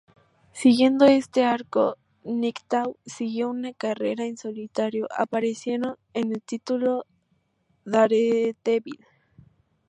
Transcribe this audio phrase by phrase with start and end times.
[0.51, 7.05] Siguiendo este arco, Nighthawk siguió una carrera en solitario, apareciendo en el título
[7.85, 9.05] "Daredevil".